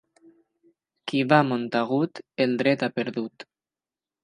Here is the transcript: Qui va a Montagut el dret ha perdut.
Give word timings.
Qui 1.11 1.21
va 1.33 1.39
a 1.43 1.47
Montagut 1.51 2.23
el 2.47 2.57
dret 2.65 2.89
ha 2.89 2.93
perdut. 2.99 3.49